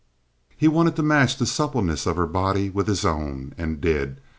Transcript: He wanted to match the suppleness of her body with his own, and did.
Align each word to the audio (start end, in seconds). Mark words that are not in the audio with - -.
He 0.57 0.67
wanted 0.67 0.95
to 0.95 1.03
match 1.03 1.37
the 1.37 1.45
suppleness 1.45 2.07
of 2.07 2.15
her 2.15 2.25
body 2.25 2.71
with 2.71 2.87
his 2.87 3.05
own, 3.05 3.53
and 3.55 3.79
did. 3.79 4.19